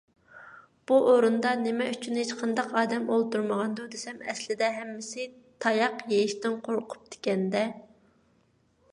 _بۇ 0.91 0.95
ئورۇندا 1.09 1.49
نېمە 1.65 1.89
ئۈچۈن 1.95 2.15
ھېچقانداق 2.19 2.71
ئادەم 2.79 3.05
ئولتۇرمىغاندۇ 3.15 3.85
دېسەم، 3.95 4.23
ئەسلىدە 4.33 4.69
ھەممىسى 4.77 5.25
تاياق 5.65 6.01
يېيىشتىن 6.15 6.55
قورقۇپتىكەن- 6.69 7.45
دە. 7.57 7.63